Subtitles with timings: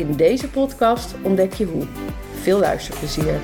[0.00, 1.86] In deze podcast ontdek je hoe.
[2.42, 3.40] Veel luisterplezier.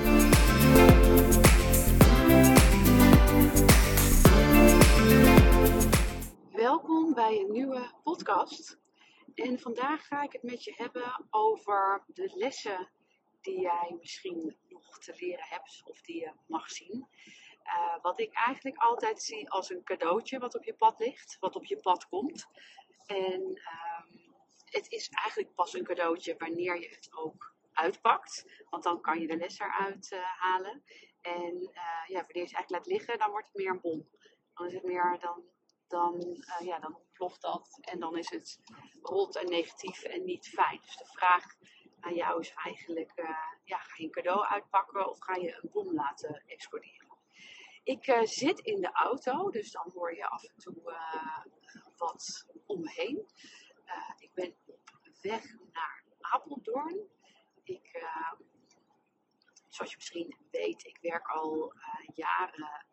[6.52, 8.78] Welkom bij een nieuwe podcast.
[9.34, 12.88] En vandaag ga ik het met je hebben over de lessen
[13.40, 17.06] die jij misschien nog te leren hebt of die je mag zien.
[17.64, 21.56] Uh, wat ik eigenlijk altijd zie als een cadeautje wat op je pad ligt, wat
[21.56, 22.46] op je pad komt.
[23.06, 23.95] En um,
[24.76, 28.64] het is eigenlijk pas een cadeautje wanneer je het ook uitpakt.
[28.70, 30.84] Want dan kan je de les eruit uh, halen.
[31.20, 34.08] En uh, ja, wanneer je het eigenlijk laat liggen, dan wordt het meer een bom.
[34.54, 35.44] Dan is het meer, dan,
[35.88, 37.78] dan, uh, ja, dan ontploft dat.
[37.80, 38.60] En dan is het
[39.02, 40.80] rot en negatief en niet fijn.
[40.80, 41.44] Dus de vraag
[42.00, 43.12] aan jou is eigenlijk,
[43.64, 47.04] ja, ga je een cadeau uitpakken of ga je een bom laten exploderen?
[47.82, 50.82] Ik zit in de auto, dus dan hoor je af en toe
[51.96, 53.24] wat om me
[54.18, 54.54] ik ben
[55.26, 57.08] weg naar Apeldoorn.
[57.62, 58.06] Ik,
[59.68, 61.72] zoals je misschien weet, ik werk al
[62.14, 62.86] jaren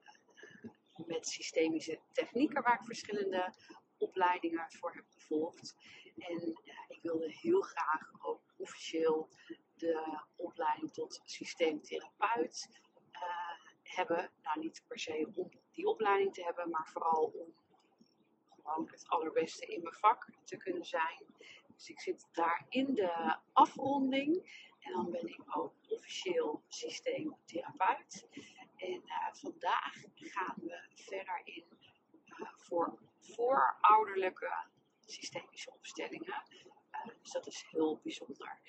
[1.06, 3.54] met systemische technieken waar ik verschillende
[3.98, 5.76] opleidingen voor heb gevolgd.
[6.18, 9.30] En ik wilde heel graag ook officieel
[9.76, 12.82] de opleiding tot systeemtherapeut
[13.84, 14.32] hebben.
[14.42, 17.54] Nou, niet per se om die opleiding te hebben, maar vooral om
[18.64, 21.26] gewoon het allerbeste in mijn vak te kunnen zijn.
[21.84, 28.28] Dus ik zit daar in de afronding en dan ben ik ook officieel systeemtherapeut.
[28.76, 31.66] En uh, vandaag gaan we verder in
[32.26, 34.66] uh, voor voorouderlijke
[35.06, 36.44] systemische opstellingen.
[36.92, 38.60] Uh, dus dat is heel bijzonder.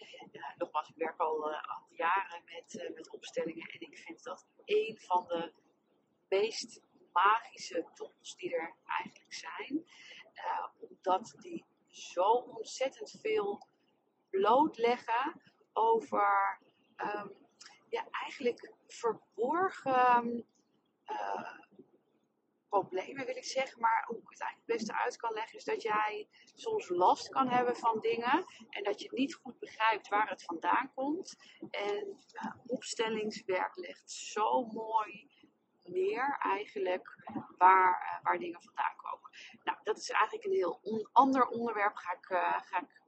[0.57, 1.51] nogmaals, ik werk al,
[1.89, 5.53] jaren met, met opstellingen en ik vind dat een van de
[6.29, 6.81] meest
[7.13, 9.87] magische tools die er eigenlijk zijn.
[10.81, 13.67] Omdat die zo ontzettend veel
[14.31, 15.41] blootleggen
[15.73, 16.59] over
[16.97, 17.33] um,
[17.89, 20.45] ja, eigenlijk verborgen
[21.07, 21.59] uh,
[22.69, 23.81] problemen, wil ik zeggen.
[23.81, 27.29] Maar hoe ik het eigenlijk het beste uit kan leggen, is dat jij soms last
[27.29, 31.37] kan hebben van dingen en dat je niet goed begrijpt waar het vandaan komt.
[31.71, 35.31] En uh, opstellingswerk legt zo mooi
[35.85, 37.17] neer eigenlijk
[37.57, 38.94] waar, uh, waar dingen vandaan.
[39.65, 41.97] Nou, dat is eigenlijk een heel ander onderwerp.
[41.97, 43.03] Ga ik, uh, ga ik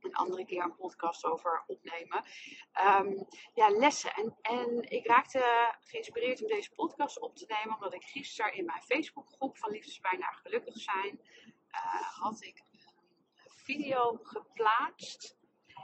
[0.00, 2.24] een andere keer een podcast over opnemen.
[2.84, 4.14] Um, ja, lessen.
[4.14, 8.64] En, en ik raakte geïnspireerd om deze podcast op te nemen, omdat ik gisteren in
[8.64, 11.20] mijn Facebookgroep van Liefdespijn naar Gelukkig zijn,
[11.70, 12.62] uh, had ik
[13.44, 15.38] een video geplaatst.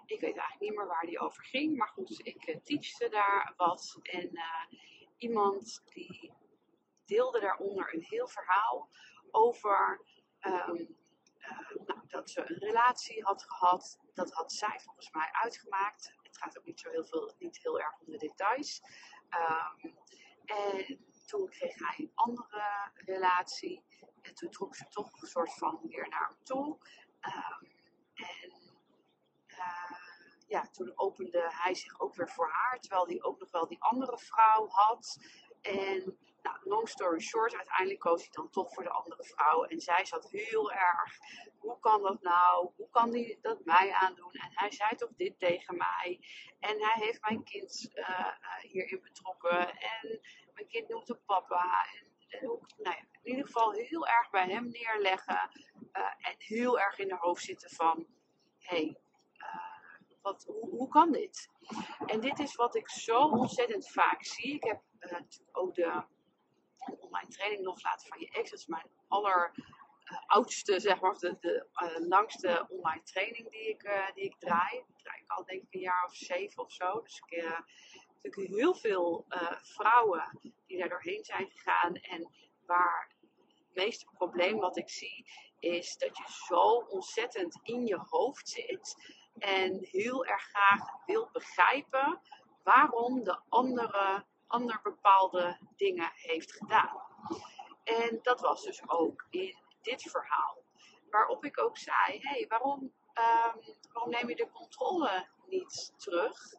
[0.07, 3.55] Ik weet eigenlijk niet meer waar die over ging, maar goed, ik uh, teachte daar
[3.57, 3.99] wat.
[4.03, 4.41] En
[5.17, 6.33] iemand die
[7.05, 8.89] deelde daaronder een heel verhaal
[9.37, 10.01] over
[10.41, 10.97] um,
[11.39, 13.99] uh, nou, dat ze een relatie had gehad.
[14.15, 16.15] Dat had zij volgens mij uitgemaakt.
[16.23, 18.83] Het gaat ook niet zo heel, veel, niet heel erg om de details.
[19.31, 19.99] Um,
[20.45, 23.85] en toen kreeg hij een andere relatie.
[24.23, 26.79] En toen trok ze toch een soort van weer naar hem toe.
[27.21, 27.71] Um,
[28.15, 28.53] en
[29.47, 29.99] uh,
[30.47, 32.81] ja, toen opende hij zich ook weer voor haar.
[32.81, 35.19] Terwijl hij ook nog wel die andere vrouw had.
[35.61, 39.65] En nou, long story short, uiteindelijk koos hij dan toch voor de andere vrouw.
[39.65, 41.19] En zij zat heel erg,
[41.59, 42.71] hoe kan dat nou?
[42.77, 44.33] Hoe kan hij dat mij aandoen?
[44.33, 46.21] En hij zei toch dit tegen mij?
[46.61, 48.29] En hij heeft mijn kind uh,
[48.61, 49.69] hierin betrokken.
[49.69, 50.21] En
[50.55, 51.87] mijn kind noemt hem papa.
[52.29, 52.41] En,
[52.77, 55.51] nou ja, in ieder geval heel erg bij hem neerleggen.
[55.93, 58.07] Uh, en heel erg in de hoofd zitten van,
[58.59, 58.99] hé, hey,
[60.47, 61.51] hoe, kan dit?
[62.07, 64.55] En dit is wat ik zo ontzettend vaak zie.
[64.55, 65.19] Ik heb uh,
[65.53, 66.05] ook de
[67.01, 68.51] online training loslaten van je ex.
[68.51, 73.69] Dat is mijn aller uh, oudste, zeg maar, de, de uh, langste online training die
[73.69, 74.85] ik, uh, die ik draai.
[75.03, 77.01] Draai ik al denk ik een jaar of zeven of zo.
[77.01, 77.65] Dus ik heb
[78.23, 79.25] natuurlijk heel veel
[79.63, 81.95] vrouwen die daar doorheen zijn gegaan.
[81.95, 82.31] En
[82.67, 85.27] waar het meeste probleem wat ik zie,
[85.59, 89.15] is dat je zo ontzettend in je hoofd zit.
[89.39, 92.21] En heel erg graag wil begrijpen
[92.63, 97.03] waarom de andere ander bepaalde dingen heeft gedaan.
[97.85, 100.65] En dat was dus ook in dit verhaal.
[101.11, 106.53] Waarop ik ook zei: hé, hey, waarom, um, waarom neem je de controle niet terug?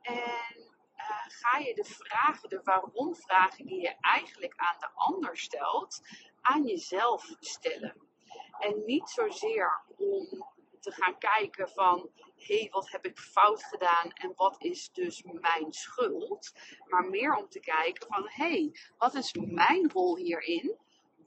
[0.00, 5.36] En uh, ga je de vragen, de waarom vragen die je eigenlijk aan de ander
[5.36, 6.00] stelt,
[6.40, 8.10] aan jezelf stellen.
[8.58, 10.51] En niet zozeer om
[10.82, 15.22] te gaan kijken van hé, hey, wat heb ik fout gedaan en wat is dus
[15.22, 16.52] mijn schuld?
[16.84, 20.78] Maar meer om te kijken van hé, hey, wat is mijn rol hierin?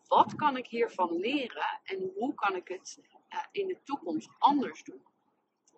[0.08, 3.00] Wat kan ik hiervan leren en hoe kan ik het
[3.30, 5.04] uh, in de toekomst anders doen?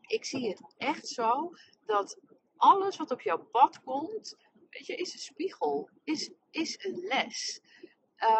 [0.02, 1.52] Ik zie het echt zo
[1.86, 2.20] dat
[2.58, 4.38] alles wat op jouw pad komt,
[4.70, 7.62] weet je, is een spiegel, is, is een les.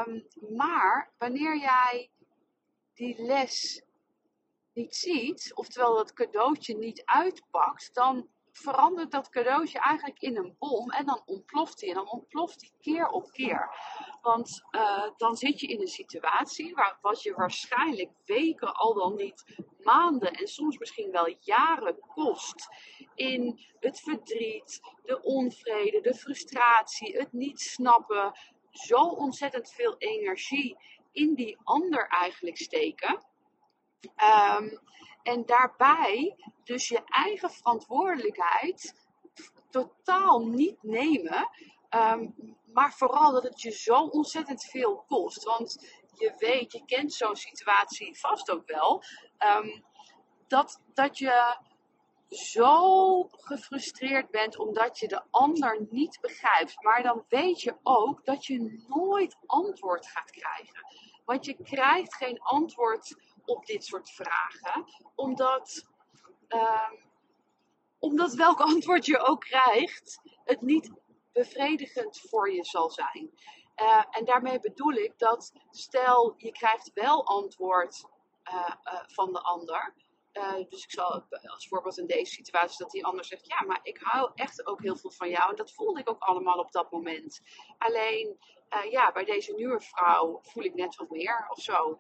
[0.08, 2.10] Um, maar wanneer jij
[2.94, 3.82] die les
[4.78, 10.92] niet ziet, oftewel dat cadeautje niet uitpakt, dan verandert dat cadeautje eigenlijk in een bom
[10.92, 11.90] en dan ontploft hij.
[11.90, 13.70] En dan ontploft hij keer op keer.
[14.22, 19.16] Want uh, dan zit je in een situatie waar, wat je waarschijnlijk weken, al dan
[19.16, 19.44] niet
[19.84, 22.68] maanden en soms misschien wel jaren kost.
[23.16, 28.38] In het verdriet, de onvrede, de frustratie, het niet snappen.
[28.72, 30.78] Zo ontzettend veel energie
[31.12, 33.26] in die ander eigenlijk steken.
[34.02, 34.80] Um,
[35.24, 39.08] en daarbij dus je eigen verantwoordelijkheid
[39.70, 41.50] totaal niet nemen.
[41.90, 45.44] Um, maar vooral dat het je zo ontzettend veel kost.
[45.44, 49.04] Want je weet, je kent zo'n situatie vast ook wel.
[49.58, 49.84] Um,
[50.48, 51.58] dat, dat je
[52.30, 56.84] zo gefrustreerd bent omdat je de ander niet begrijpt.
[56.84, 60.86] Maar dan weet je ook dat je nooit antwoord gaat krijgen.
[61.26, 63.16] Want je krijgt geen antwoord
[63.48, 64.86] op dit soort vragen,
[65.16, 65.86] omdat,
[66.50, 66.92] uh,
[68.00, 70.92] omdat welk antwoord je ook krijgt, het niet
[71.32, 73.32] bevredigend voor je zal zijn.
[73.82, 78.06] Uh, en daarmee bedoel ik dat stel je krijgt wel antwoord
[78.52, 78.70] uh,
[79.08, 79.94] van de ander.
[80.70, 83.98] dus ik zal als voorbeeld in deze situatie dat die ander zegt: Ja, maar ik
[84.02, 85.50] hou echt ook heel veel van jou.
[85.50, 87.42] En dat voelde ik ook allemaal op dat moment.
[87.78, 88.38] Alleen
[88.90, 92.00] ja, bij deze nieuwe vrouw voel ik net wat meer of zo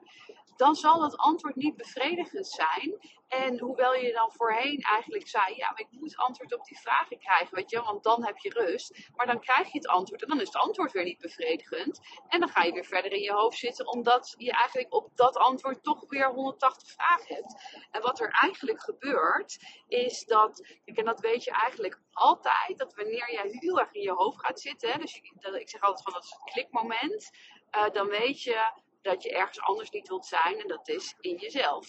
[0.57, 2.97] dan zal het antwoord niet bevredigend zijn.
[3.27, 7.19] En hoewel je dan voorheen eigenlijk zei, ja, maar ik moet antwoord op die vragen
[7.19, 9.09] krijgen, weet je, want dan heb je rust.
[9.15, 11.99] Maar dan krijg je het antwoord en dan is het antwoord weer niet bevredigend.
[12.27, 15.37] En dan ga je weer verder in je hoofd zitten, omdat je eigenlijk op dat
[15.37, 17.85] antwoord toch weer 180 vragen hebt.
[17.91, 23.31] En wat er eigenlijk gebeurt, is dat, en dat weet je eigenlijk altijd, dat wanneer
[23.31, 25.21] jij heel erg in je hoofd gaat zitten, dus
[25.59, 27.29] ik zeg altijd van dat is het klikmoment,
[27.75, 28.71] uh, dan weet je
[29.01, 31.87] dat je ergens anders niet wilt zijn en dat is in jezelf.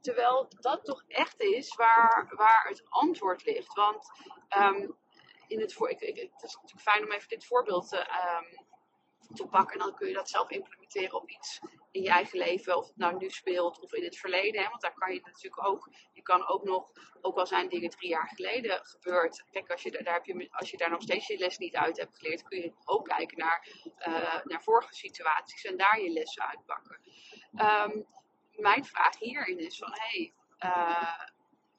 [0.00, 3.74] Terwijl dat toch echt is waar, waar het antwoord ligt.
[3.74, 4.10] Want
[4.58, 4.96] um,
[5.46, 8.65] in het, voor, ik, ik, het is natuurlijk fijn om even dit voorbeeld te, um,
[9.34, 9.72] te pakken.
[9.72, 12.76] En dan kun je dat zelf implementeren op iets in je eigen leven.
[12.76, 14.62] Of het nou nu speelt of in het verleden.
[14.62, 14.68] Hè?
[14.68, 15.90] Want daar kan je natuurlijk ook.
[16.12, 16.90] Je kan ook nog,
[17.20, 19.44] ook al zijn dingen drie jaar geleden gebeurd.
[19.50, 21.96] Kijk, als je, daar heb je, als je daar nog steeds je les niet uit
[21.96, 23.68] hebt geleerd, kun je ook kijken naar,
[24.08, 27.00] uh, naar vorige situaties en daar je lessen uitpakken.
[27.52, 28.06] Um,
[28.52, 29.90] mijn vraag hierin is van.
[29.92, 31.20] Hey, uh,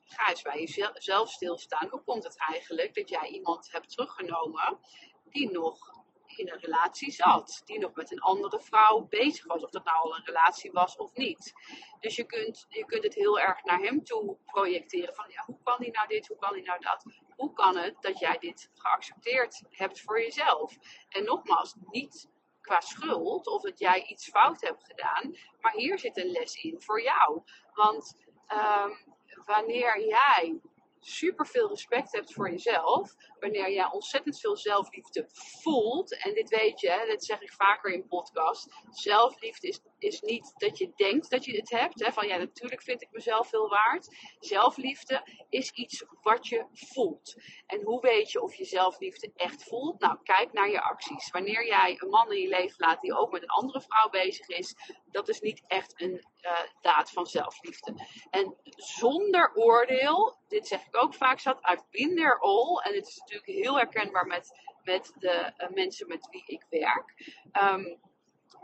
[0.07, 1.87] ga eens bij jezelf stilstaan.
[1.89, 4.79] Hoe komt het eigenlijk dat jij iemand hebt teruggenomen
[5.23, 5.96] die nog
[6.37, 7.61] in een relatie zat.
[7.65, 9.63] Die nog met een andere vrouw bezig was.
[9.63, 11.53] Of dat nou al een relatie was of niet.
[11.99, 15.15] Dus je kunt, je kunt het heel erg naar hem toe projecteren.
[15.15, 16.27] Van ja, hoe kan hij nou dit?
[16.27, 17.03] Hoe kan hij nou dat?
[17.35, 20.77] Hoe kan het dat jij dit geaccepteerd hebt voor jezelf?
[21.09, 22.29] En nogmaals, niet
[22.61, 25.37] qua schuld of dat jij iets fout hebt gedaan.
[25.59, 27.41] Maar hier zit een les in voor jou.
[27.73, 28.15] Want
[28.47, 30.59] um, wanneer jij
[31.07, 35.25] super veel respect hebt voor jezelf, wanneer jij ontzettend veel zelfliefde
[35.61, 40.53] voelt, en dit weet je, dat zeg ik vaker in podcast, zelfliefde is, is niet
[40.57, 43.69] dat je denkt dat je het hebt, hè, van ja, natuurlijk vind ik mezelf veel
[43.69, 44.15] waard.
[44.39, 47.35] Zelfliefde is iets wat je voelt.
[47.65, 49.99] En hoe weet je of je zelfliefde echt voelt?
[49.99, 51.29] Nou, kijk naar je acties.
[51.29, 54.47] Wanneer jij een man in je leven laat die ook met een andere vrouw bezig
[54.47, 54.75] is,
[55.11, 57.93] dat is niet echt een uh, daad van zelfliefde.
[58.29, 62.77] En zonder oordeel, dit zeg ik ook vaak, zat I've been there all.
[62.83, 67.35] En het is natuurlijk heel herkenbaar met, met de uh, mensen met wie ik werk.
[67.61, 67.99] Um,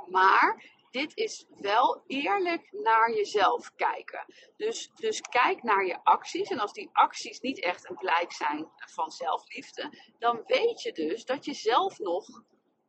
[0.08, 4.26] maar dit is wel eerlijk naar jezelf kijken.
[4.58, 6.50] Dus, dus kijk naar je acties.
[6.50, 11.26] En als die acties niet echt een blijk zijn van zelfliefde, dan weet je dus
[11.26, 12.26] dat je zelf nog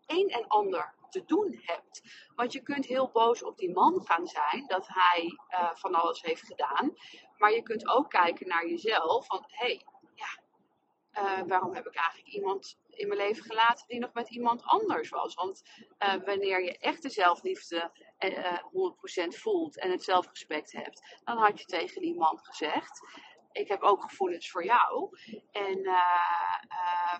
[0.06, 2.02] een en ander te doen hebt.
[2.34, 6.22] Want je kunt heel boos op die man gaan zijn dat hij uh, van alles
[6.22, 6.94] heeft gedaan.
[7.38, 10.42] Maar je kunt ook kijken naar jezelf van hé, hey, ja,
[11.22, 15.08] uh, waarom heb ik eigenlijk iemand in mijn leven gelaten die nog met iemand anders
[15.08, 15.34] was?
[15.34, 15.62] Want
[15.98, 17.90] uh, wanneer je echte zelfliefde
[19.34, 23.00] 100% voelt en het zelfrespect hebt, dan had je tegen die man gezegd:
[23.52, 25.18] ik heb ook gevoelens voor jou.
[25.52, 25.82] En,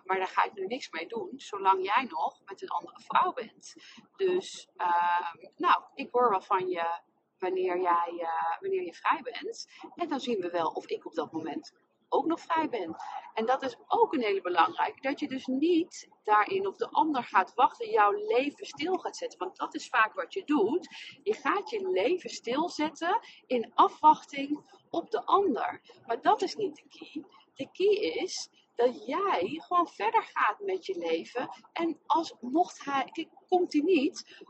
[0.05, 3.33] maar daar ga ik nu niks mee doen, zolang jij nog met een andere vrouw
[3.33, 3.75] bent.
[4.17, 7.01] Dus, uh, nou, ik hoor wel van je
[7.39, 9.69] wanneer, jij, uh, wanneer je vrij bent.
[9.95, 11.73] En dan zien we wel of ik op dat moment
[12.09, 12.97] ook nog vrij ben.
[13.35, 15.01] En dat is ook een hele belangrijke.
[15.01, 19.39] Dat je dus niet daarin op de ander gaat wachten, jouw leven stil gaat zetten.
[19.39, 20.89] Want dat is vaak wat je doet.
[21.23, 24.61] Je gaat je leven stilzetten in afwachting
[24.91, 25.81] op de ander.
[26.07, 27.25] Maar dat is niet de key.
[27.55, 31.49] De key is dat jij gewoon verder gaat met je leven.
[31.73, 34.43] En als mocht hij, kijk, komt hij niet,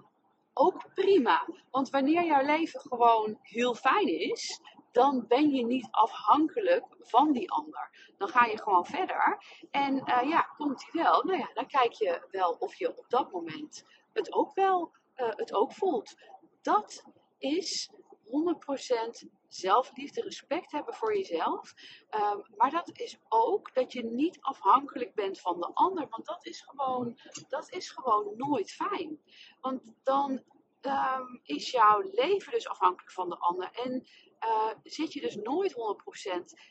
[0.54, 1.46] ook prima.
[1.70, 4.61] Want wanneer jouw leven gewoon heel fijn is,
[4.92, 8.12] dan ben je niet afhankelijk van die ander.
[8.18, 9.38] Dan ga je gewoon verder.
[9.70, 11.25] En uh, ja, komt hij wel?
[11.25, 15.28] Nou ja, dan kijk je wel of je op dat moment het ook wel uh,
[15.30, 16.14] het ook voelt.
[16.62, 17.04] Dat
[17.38, 17.90] is
[18.25, 21.75] 100% zelfliefde, respect hebben voor jezelf.
[22.11, 26.06] Um, maar dat is ook dat je niet afhankelijk bent van de ander.
[26.08, 27.18] Want dat is gewoon,
[27.49, 29.20] dat is gewoon nooit fijn.
[29.61, 30.42] Want dan
[30.82, 33.70] um, is jouw leven dus afhankelijk van de ander.
[33.73, 34.06] En
[34.40, 35.76] uh, zit je dus nooit 100%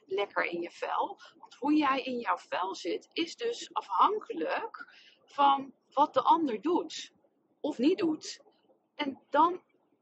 [0.05, 1.19] lekker in je vel.
[1.37, 4.87] Want hoe jij in jouw vel zit, is dus afhankelijk
[5.25, 7.13] van wat de ander doet
[7.61, 8.41] of niet doet.
[8.95, 9.61] En dan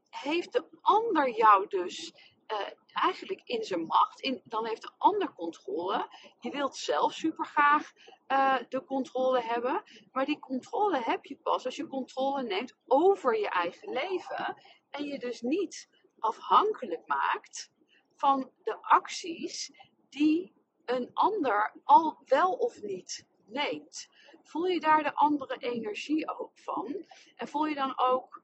[0.10, 2.14] heeft de ander jou dus
[2.52, 4.20] uh, eigenlijk in zijn macht.
[4.20, 6.08] In, dan heeft de ander controle.
[6.40, 7.92] Je wilt zelf super graag
[8.28, 9.84] uh, de controle hebben.
[10.12, 14.56] Maar die controle heb je pas als je controle neemt over je eigen leven.
[14.90, 15.90] En je dus niet
[16.20, 17.72] afhankelijk maakt
[18.16, 19.72] van de acties
[20.10, 20.54] die
[20.86, 24.10] een ander al wel of niet neemt.
[24.44, 27.06] Voel je daar de andere energie ook van?
[27.36, 28.41] En voel je dan ook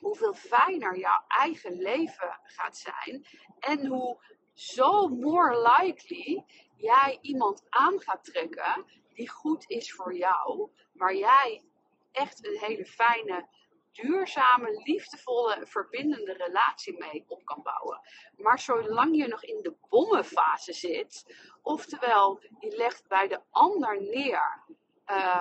[0.00, 3.26] hoeveel fijner jouw eigen leven gaat zijn
[3.58, 4.18] en hoe
[4.52, 6.44] zo more likely
[6.76, 8.84] jij iemand aan gaat trekken
[9.14, 11.64] die goed is voor jou, waar jij
[12.12, 13.48] echt een hele fijne
[13.92, 18.00] duurzame, liefdevolle, verbindende relatie mee op kan bouwen.
[18.36, 24.64] Maar zolang je nog in de bommenfase zit, oftewel je legt bij de ander neer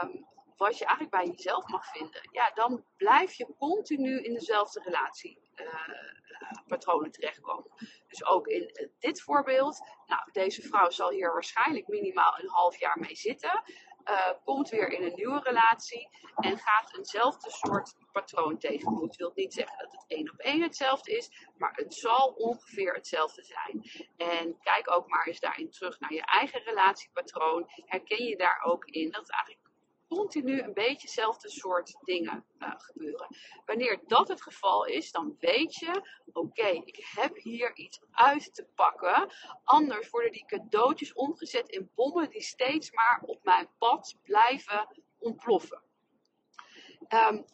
[0.03, 4.81] um, wat je eigenlijk bij jezelf mag vinden, ja, dan blijf je continu in dezelfde
[4.83, 5.39] relatie.
[5.55, 5.65] Uh,
[6.67, 7.71] patronen terechtkomen.
[8.07, 13.00] Dus ook in dit voorbeeld, nou, deze vrouw zal hier waarschijnlijk minimaal een half jaar
[13.00, 13.63] mee zitten
[14.43, 19.07] komt weer in een nieuwe relatie en gaat eenzelfde soort patroon tegemoet.
[19.07, 22.93] Dat wil niet zeggen dat het één op één hetzelfde is, maar het zal ongeveer
[22.93, 23.83] hetzelfde zijn.
[24.17, 27.65] En kijk ook maar eens daarin terug naar je eigen relatiepatroon.
[27.85, 29.64] Herken je daar ook in dat het eigenlijk
[30.07, 33.27] continu een beetje hetzelfde soort dingen uh, gebeuren.
[33.65, 36.01] Wanneer dat het geval is, dan weet je,
[36.33, 39.33] oké, ik heb hier iets uit te pakken.
[39.63, 45.83] Anders worden die cadeautjes omgezet in bommen die steeds maar op mijn pad blijven ontploffen.
[47.09, 47.45] Um,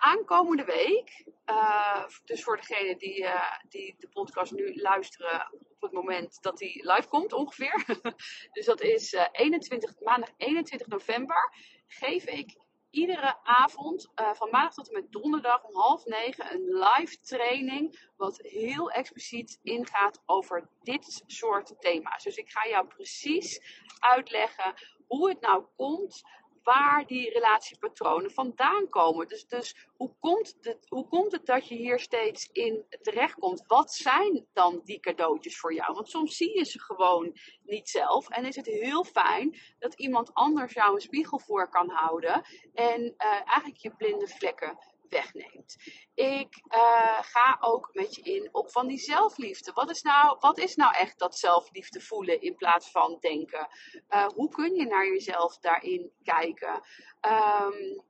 [0.00, 5.92] aankomende week, uh, dus voor degenen die, uh, die de podcast nu luisteren op het
[5.92, 7.84] moment dat die live komt ongeveer.
[8.52, 11.54] dus dat is uh, 21, maandag 21 november
[11.92, 12.58] geef ik
[12.90, 18.08] iedere avond uh, van maandag tot en met donderdag om half negen een live training.
[18.16, 22.22] Wat heel expliciet ingaat over dit soort thema's.
[22.22, 23.60] Dus ik ga jou precies
[23.98, 24.74] uitleggen
[25.06, 26.22] hoe het nou komt
[26.62, 29.28] waar die relatiepatronen vandaan komen.
[29.28, 33.64] Dus, dus hoe, komt het, hoe komt het dat je hier steeds in terechtkomt?
[33.66, 35.94] Wat zijn dan die cadeautjes voor jou?
[35.94, 38.28] Want soms zie je ze gewoon niet zelf.
[38.28, 42.44] En is het heel fijn dat iemand anders jou een spiegel voor kan houden.
[42.74, 44.78] En uh, eigenlijk je blinde vlekken
[45.10, 45.76] wegneemt.
[46.14, 49.72] Ik uh, ga ook met je in op van die zelfliefde.
[49.72, 53.68] Wat is, nou, wat is nou echt dat zelfliefde voelen in plaats van denken?
[54.10, 56.82] Uh, hoe kun je naar jezelf daarin kijken?
[57.20, 58.02] Um,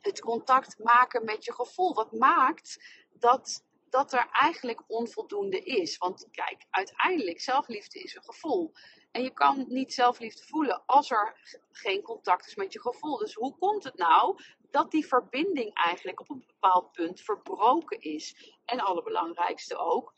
[0.00, 1.94] het contact maken met je gevoel.
[1.94, 5.98] Wat maakt dat, dat er eigenlijk onvoldoende is?
[5.98, 8.72] Want kijk, uiteindelijk zelfliefde is een gevoel.
[9.10, 13.16] En je kan niet zelfliefde voelen als er geen contact is met je gevoel.
[13.16, 14.38] Dus hoe komt het nou
[14.70, 18.54] dat die verbinding eigenlijk op een bepaald punt verbroken is?
[18.64, 20.14] En allerbelangrijkste ook,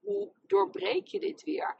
[0.00, 1.76] hoe doorbreek je dit weer?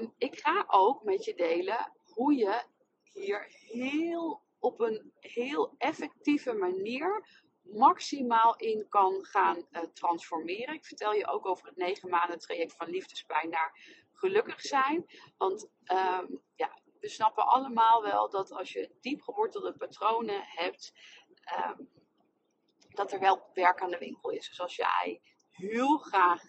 [0.00, 2.64] Um, ik ga ook met je delen hoe je
[3.02, 7.26] hier heel op een heel effectieve manier
[7.62, 10.74] maximaal in kan gaan uh, transformeren.
[10.74, 15.06] Ik vertel je ook over het negen maanden traject van liefdespijn naar gelukkig zijn.
[15.36, 20.92] Want um, ja, we snappen allemaal wel dat als je diep gewortelde patronen hebt,
[21.68, 21.88] um,
[22.88, 24.48] dat er wel werk aan de winkel is.
[24.48, 26.42] Dus als jij heel graag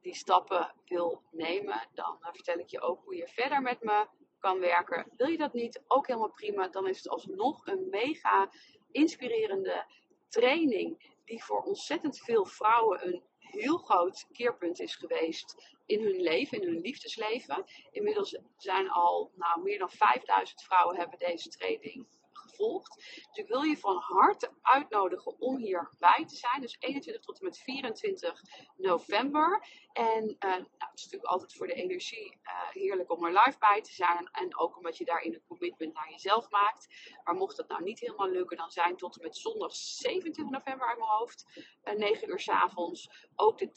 [0.00, 4.06] die stappen wil nemen, dan vertel ik je ook hoe je verder met me
[4.38, 5.06] kan werken.
[5.16, 6.68] Wil je dat niet, ook helemaal prima.
[6.68, 8.50] Dan is het alsnog een mega
[8.90, 9.86] inspirerende
[10.28, 13.22] training die voor ontzettend veel vrouwen een
[13.52, 17.64] heel groot keerpunt is geweest in hun leven, in hun liefdesleven.
[17.90, 22.06] Inmiddels zijn al nou, meer dan 5000 vrouwen hebben deze training
[22.52, 22.94] gevolgd.
[22.96, 26.60] Dus ik wil je van harte uitnodigen om hierbij te zijn.
[26.60, 28.42] Dus 21 tot en met 24
[28.76, 29.66] november.
[29.92, 33.58] En uh, nou, het is natuurlijk altijd voor de energie uh, heerlijk om er live
[33.58, 34.28] bij te zijn.
[34.32, 36.88] En ook omdat je daarin een commitment naar jezelf maakt.
[37.24, 40.88] Maar mocht dat nou niet helemaal lukken, dan zijn tot en met zondag 27 november
[40.88, 41.46] uit mijn hoofd,
[41.84, 43.70] uh, 9 uur s avonds, ook de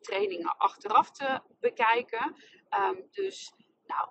[0.00, 2.36] trainingen achteraf te bekijken.
[2.80, 3.52] Um, dus
[3.86, 4.08] nou,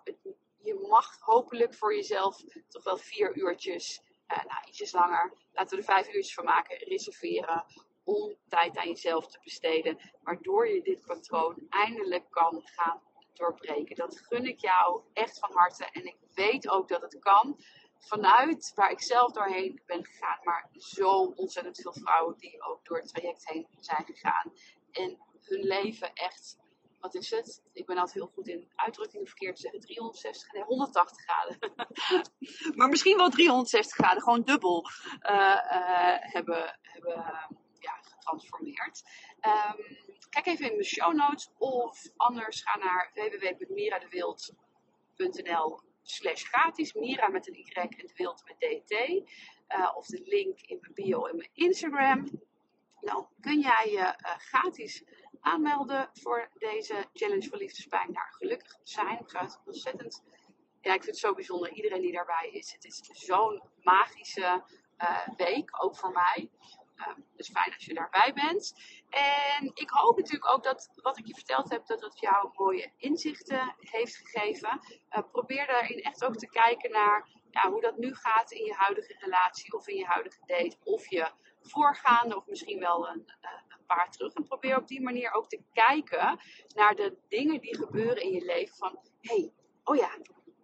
[0.64, 5.78] je mag hopelijk voor jezelf toch wel vier uurtjes, uh, nou ietsjes langer, laten we
[5.78, 7.66] er vijf uurtjes van maken, reserveren.
[8.04, 13.02] Om tijd aan jezelf te besteden, waardoor je dit patroon eindelijk kan gaan
[13.34, 13.96] doorbreken.
[13.96, 17.58] Dat gun ik jou echt van harte en ik weet ook dat het kan.
[17.98, 22.98] Vanuit waar ik zelf doorheen ben gegaan, maar zo ontzettend veel vrouwen die ook door
[22.98, 24.54] het traject heen zijn gegaan.
[24.92, 26.58] En hun leven echt
[27.00, 27.62] wat is het?
[27.74, 29.80] Ik ben altijd heel goed in uitdrukkingen verkeerd zeggen.
[29.80, 31.58] 360, nee, 180 graden.
[32.78, 34.86] maar misschien wel 360 graden, gewoon dubbel
[35.22, 37.14] uh, uh, hebben, hebben
[37.80, 39.04] ja, getransformeerd.
[39.42, 39.98] Um,
[40.30, 46.94] kijk even in mijn show notes of anders ga naar www.miradewild.nl slash gratis.
[46.94, 48.94] Mira met een Y en de wild met DT.
[49.96, 52.30] Of de link in mijn bio en mijn Instagram.
[53.02, 55.04] Dan kun jij je gratis
[55.42, 58.12] aanmelden voor deze challenge voor liefdespijn.
[58.12, 59.18] Nou, gelukkig zijn.
[59.18, 60.24] Het gaat ontzettend.
[60.82, 61.72] Ja, ik vind het zo bijzonder.
[61.72, 62.72] Iedereen die daarbij is.
[62.72, 64.64] Het is zo'n magische
[64.98, 66.50] uh, week, ook voor mij.
[67.36, 68.74] Dus fijn als je daarbij bent.
[69.10, 72.92] En ik hoop natuurlijk ook dat wat ik je verteld heb, dat dat jou mooie
[72.98, 74.82] inzichten heeft gegeven.
[75.12, 78.74] Uh, probeer daarin echt ook te kijken naar ja, hoe dat nu gaat in je
[78.74, 80.78] huidige relatie of in je huidige date.
[80.84, 83.59] Of je voorgaande of misschien wel een, een
[83.96, 84.34] paar terug.
[84.34, 86.40] En probeer op die manier ook te kijken
[86.76, 88.76] naar de dingen die gebeuren in je leven.
[88.76, 90.10] Van, hé, hey, oh ja,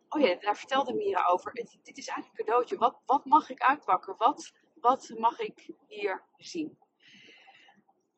[0.10, 1.54] oh ja, daar vertelde Mira over.
[1.54, 2.78] dit is eigenlijk een cadeautje.
[2.78, 4.16] Wat, wat mag ik uitpakken?
[4.18, 6.78] Wat, wat mag ik hier zien?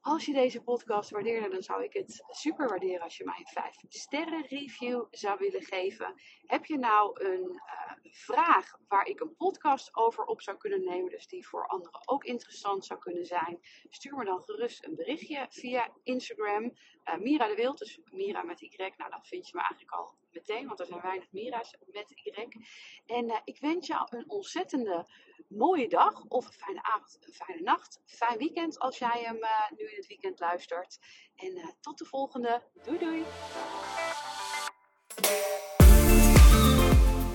[0.07, 3.47] Als je deze podcast waardeerde, dan zou ik het super waarderen als je mij een
[3.47, 6.13] 5 sterren review zou willen geven.
[6.45, 11.09] Heb je nou een uh, vraag waar ik een podcast over op zou kunnen nemen,
[11.09, 13.59] dus die voor anderen ook interessant zou kunnen zijn?
[13.89, 16.73] Stuur me dan gerust een berichtje via Instagram.
[17.07, 18.75] Uh, Mira de Wild, dus Mira met Y.
[18.97, 22.47] Nou, dan vind je me eigenlijk al meteen, want er zijn weinig Mira's met Y.
[23.05, 25.07] En uh, ik wens jou een ontzettende
[25.47, 29.49] mooie dag of een fijne avond, een fijne nacht, fijn weekend als jij hem uh,
[29.77, 30.99] nu in het weekend luistert.
[31.35, 32.61] En tot de volgende.
[32.83, 33.23] Doei doei!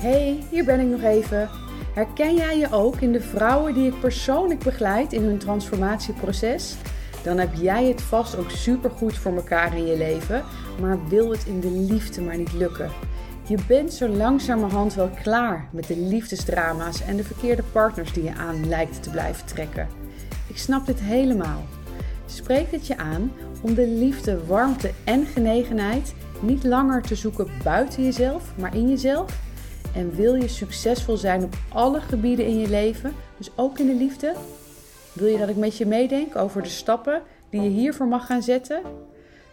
[0.01, 1.51] Hey, hier ben ik nog even.
[1.95, 6.77] Herken jij je ook in de vrouwen die ik persoonlijk begeleid in hun transformatieproces?
[7.23, 10.45] Dan heb jij het vast ook supergoed voor elkaar in je leven,
[10.81, 12.91] maar wil het in de liefde maar niet lukken.
[13.49, 18.35] Je bent zo langzamerhand wel klaar met de liefdesdrama's en de verkeerde partners die je
[18.35, 19.89] aan lijkt te blijven trekken.
[20.47, 21.63] Ik snap dit helemaal.
[22.27, 28.05] Spreek het je aan om de liefde, warmte en genegenheid niet langer te zoeken buiten
[28.05, 29.39] jezelf, maar in jezelf?
[29.95, 33.95] En wil je succesvol zijn op alle gebieden in je leven, dus ook in de
[33.95, 34.35] liefde?
[35.13, 38.43] Wil je dat ik met je meedenk over de stappen die je hiervoor mag gaan
[38.43, 38.83] zetten?